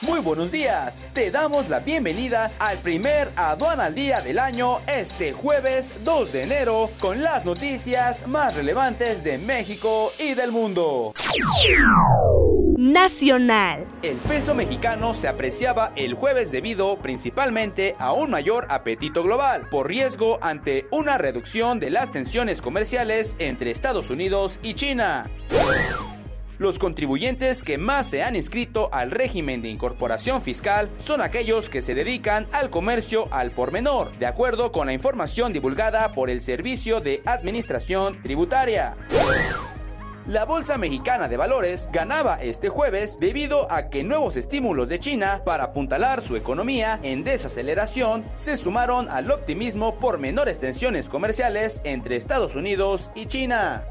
Muy 0.00 0.20
buenos 0.20 0.52
días, 0.52 1.02
te 1.12 1.32
damos 1.32 1.68
la 1.68 1.80
bienvenida 1.80 2.52
al 2.60 2.78
primer 2.78 3.32
Aduana 3.34 3.86
al 3.86 3.96
Día 3.96 4.20
del 4.20 4.38
año 4.38 4.80
este 4.86 5.32
jueves 5.32 5.92
2 6.04 6.32
de 6.32 6.42
enero 6.44 6.88
con 7.00 7.24
las 7.24 7.44
noticias 7.44 8.24
más 8.28 8.54
relevantes 8.54 9.24
de 9.24 9.38
México 9.38 10.12
y 10.20 10.34
del 10.34 10.52
mundo. 10.52 11.14
Nacional. 12.76 13.86
El 14.02 14.18
peso 14.18 14.54
mexicano 14.54 15.14
se 15.14 15.26
apreciaba 15.26 15.92
el 15.96 16.14
jueves 16.14 16.52
debido 16.52 16.96
principalmente 16.98 17.96
a 17.98 18.12
un 18.12 18.30
mayor 18.30 18.68
apetito 18.70 19.24
global 19.24 19.68
por 19.68 19.88
riesgo 19.88 20.38
ante 20.42 20.86
una 20.92 21.18
reducción 21.18 21.80
de 21.80 21.90
las 21.90 22.12
tensiones 22.12 22.62
comerciales 22.62 23.34
entre 23.40 23.72
Estados 23.72 24.10
Unidos 24.10 24.60
y 24.62 24.74
China. 24.74 25.28
Los 26.58 26.80
contribuyentes 26.80 27.62
que 27.62 27.78
más 27.78 28.10
se 28.10 28.24
han 28.24 28.34
inscrito 28.34 28.88
al 28.92 29.12
régimen 29.12 29.62
de 29.62 29.68
incorporación 29.68 30.42
fiscal 30.42 30.90
son 30.98 31.20
aquellos 31.20 31.70
que 31.70 31.82
se 31.82 31.94
dedican 31.94 32.48
al 32.50 32.68
comercio 32.68 33.28
al 33.30 33.52
por 33.52 33.70
menor, 33.70 34.10
de 34.18 34.26
acuerdo 34.26 34.72
con 34.72 34.88
la 34.88 34.92
información 34.92 35.52
divulgada 35.52 36.12
por 36.14 36.30
el 36.30 36.42
Servicio 36.42 37.00
de 37.00 37.22
Administración 37.26 38.20
Tributaria. 38.22 38.96
La 40.26 40.44
Bolsa 40.44 40.76
Mexicana 40.78 41.28
de 41.28 41.36
Valores 41.36 41.88
ganaba 41.92 42.42
este 42.42 42.68
jueves 42.68 43.18
debido 43.20 43.70
a 43.72 43.88
que 43.88 44.02
nuevos 44.02 44.36
estímulos 44.36 44.88
de 44.88 44.98
China 44.98 45.42
para 45.44 45.64
apuntalar 45.64 46.20
su 46.22 46.36
economía 46.36 46.98
en 47.02 47.24
desaceleración 47.24 48.26
se 48.34 48.56
sumaron 48.56 49.08
al 49.08 49.30
optimismo 49.30 49.98
por 49.98 50.18
menores 50.18 50.58
tensiones 50.58 51.08
comerciales 51.08 51.80
entre 51.84 52.16
Estados 52.16 52.56
Unidos 52.56 53.10
y 53.14 53.26
China. 53.26 53.86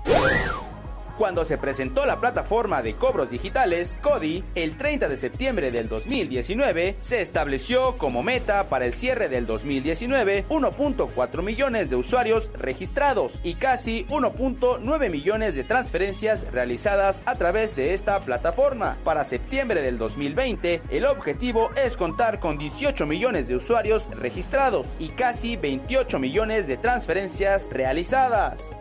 Cuando 1.17 1.45
se 1.45 1.57
presentó 1.57 2.05
la 2.05 2.19
plataforma 2.19 2.83
de 2.83 2.95
cobros 2.95 3.31
digitales, 3.31 3.99
CODI, 4.03 4.43
el 4.53 4.77
30 4.77 5.09
de 5.09 5.17
septiembre 5.17 5.71
del 5.71 5.89
2019, 5.89 6.97
se 6.99 7.21
estableció 7.21 7.97
como 7.97 8.21
meta 8.21 8.69
para 8.69 8.85
el 8.85 8.93
cierre 8.93 9.27
del 9.27 9.47
2019 9.47 10.45
1.4 10.47 11.41
millones 11.41 11.89
de 11.89 11.95
usuarios 11.95 12.51
registrados 12.53 13.39
y 13.43 13.55
casi 13.55 14.05
1.9 14.09 15.09
millones 15.09 15.55
de 15.55 15.63
transferencias 15.63 16.45
realizadas 16.51 17.23
a 17.25 17.33
través 17.33 17.75
de 17.75 17.95
esta 17.95 18.23
plataforma. 18.23 18.99
Para 19.03 19.23
septiembre 19.23 19.81
del 19.81 19.97
2020, 19.97 20.83
el 20.91 21.05
objetivo 21.05 21.71
es 21.83 21.97
contar 21.97 22.39
con 22.39 22.59
18 22.59 23.07
millones 23.07 23.47
de 23.47 23.55
usuarios 23.55 24.07
registrados 24.11 24.89
y 24.99 25.09
casi 25.09 25.57
28 25.57 26.19
millones 26.19 26.67
de 26.67 26.77
transferencias 26.77 27.67
realizadas 27.71 28.79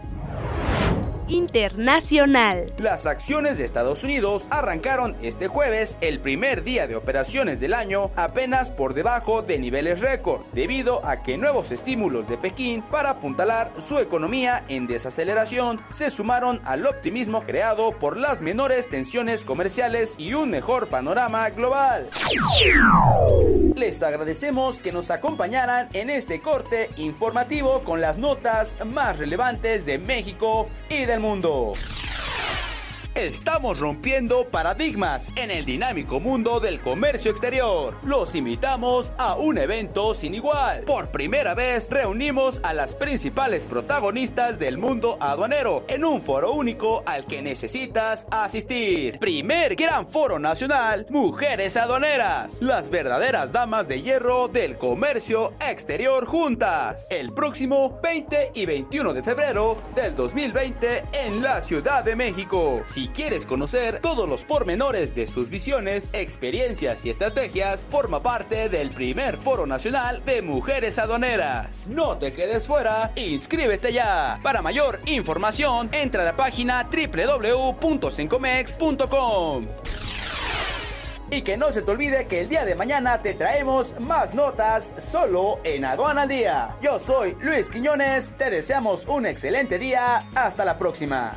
internacional. 1.28 2.72
Las 2.78 3.06
acciones 3.06 3.58
de 3.58 3.64
Estados 3.64 4.04
Unidos 4.04 4.46
arrancaron 4.50 5.16
este 5.22 5.48
jueves, 5.48 5.98
el 6.00 6.20
primer 6.20 6.64
día 6.64 6.86
de 6.86 6.96
operaciones 6.96 7.60
del 7.60 7.74
año, 7.74 8.10
apenas 8.16 8.70
por 8.70 8.94
debajo 8.94 9.42
de 9.42 9.58
niveles 9.58 10.00
récord, 10.00 10.42
debido 10.52 11.04
a 11.04 11.22
que 11.22 11.38
nuevos 11.38 11.72
estímulos 11.72 12.28
de 12.28 12.38
Pekín 12.38 12.82
para 12.82 13.10
apuntalar 13.10 13.72
su 13.80 13.98
economía 13.98 14.64
en 14.68 14.86
desaceleración 14.86 15.80
se 15.88 16.10
sumaron 16.10 16.60
al 16.64 16.86
optimismo 16.86 17.42
creado 17.42 17.92
por 17.92 18.16
las 18.16 18.42
menores 18.42 18.88
tensiones 18.88 19.44
comerciales 19.44 20.14
y 20.18 20.34
un 20.34 20.50
mejor 20.50 20.88
panorama 20.88 21.48
global. 21.50 22.08
Les 23.76 24.02
agradecemos 24.02 24.80
que 24.80 24.90
nos 24.90 25.10
acompañaran 25.10 25.90
en 25.92 26.08
este 26.08 26.40
corte 26.40 26.88
informativo 26.96 27.84
con 27.84 28.00
las 28.00 28.16
notas 28.16 28.78
más 28.86 29.18
relevantes 29.18 29.84
de 29.84 29.98
México 29.98 30.70
y 30.88 31.04
del 31.04 31.20
mundo. 31.20 31.74
Estamos 33.16 33.80
rompiendo 33.80 34.46
paradigmas 34.50 35.30
en 35.36 35.50
el 35.50 35.64
dinámico 35.64 36.20
mundo 36.20 36.60
del 36.60 36.82
comercio 36.82 37.30
exterior. 37.30 37.94
Los 38.04 38.34
invitamos 38.34 39.14
a 39.16 39.36
un 39.36 39.56
evento 39.56 40.12
sin 40.12 40.34
igual. 40.34 40.82
Por 40.82 41.10
primera 41.10 41.54
vez 41.54 41.88
reunimos 41.90 42.60
a 42.62 42.74
las 42.74 42.94
principales 42.94 43.66
protagonistas 43.66 44.58
del 44.58 44.76
mundo 44.76 45.16
aduanero 45.18 45.86
en 45.88 46.04
un 46.04 46.20
foro 46.20 46.52
único 46.52 47.02
al 47.06 47.26
que 47.26 47.40
necesitas 47.40 48.26
asistir. 48.30 49.18
Primer 49.18 49.76
gran 49.76 50.06
foro 50.06 50.38
nacional, 50.38 51.06
Mujeres 51.08 51.78
Aduaneras, 51.78 52.60
las 52.60 52.90
verdaderas 52.90 53.50
damas 53.50 53.88
de 53.88 54.02
hierro 54.02 54.48
del 54.48 54.76
comercio 54.76 55.54
exterior 55.66 56.26
juntas. 56.26 57.10
El 57.10 57.32
próximo 57.32 57.98
20 58.02 58.50
y 58.52 58.66
21 58.66 59.14
de 59.14 59.22
febrero 59.22 59.78
del 59.94 60.14
2020 60.14 61.04
en 61.14 61.42
la 61.42 61.62
Ciudad 61.62 62.04
de 62.04 62.14
México. 62.14 62.82
Si 62.84 63.05
quieres 63.08 63.46
conocer 63.46 64.00
todos 64.00 64.28
los 64.28 64.44
pormenores 64.44 65.14
de 65.14 65.26
sus 65.26 65.50
visiones, 65.50 66.10
experiencias 66.12 67.04
y 67.04 67.10
estrategias, 67.10 67.86
forma 67.86 68.22
parte 68.22 68.68
del 68.68 68.92
primer 68.92 69.36
Foro 69.36 69.66
Nacional 69.66 70.24
de 70.24 70.42
Mujeres 70.42 70.98
Aduaneras. 70.98 71.88
No 71.88 72.18
te 72.18 72.32
quedes 72.32 72.66
fuera, 72.66 73.12
inscríbete 73.16 73.92
ya. 73.92 74.40
Para 74.42 74.62
mayor 74.62 75.00
información, 75.06 75.88
entra 75.92 76.22
a 76.22 76.26
la 76.26 76.36
página 76.36 76.88
www.sencomex.com. 76.90 79.66
Y 81.30 81.42
que 81.42 81.56
no 81.56 81.72
se 81.72 81.82
te 81.82 81.90
olvide 81.90 82.28
que 82.28 82.40
el 82.40 82.48
día 82.48 82.64
de 82.64 82.76
mañana 82.76 83.20
te 83.20 83.34
traemos 83.34 83.98
más 83.98 84.32
notas 84.32 84.92
solo 84.98 85.58
en 85.64 85.84
Aduana 85.84 86.22
al 86.22 86.28
Día. 86.28 86.76
Yo 86.80 87.00
soy 87.00 87.36
Luis 87.40 87.68
Quiñones, 87.68 88.36
te 88.36 88.48
deseamos 88.48 89.06
un 89.06 89.26
excelente 89.26 89.76
día, 89.78 90.28
hasta 90.36 90.64
la 90.64 90.78
próxima. 90.78 91.36